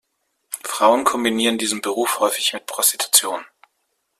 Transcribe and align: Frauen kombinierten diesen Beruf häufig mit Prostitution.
Frauen 0.63 1.03
kombinierten 1.03 1.59
diesen 1.59 1.81
Beruf 1.83 2.19
häufig 2.19 2.53
mit 2.53 2.65
Prostitution. 2.65 3.45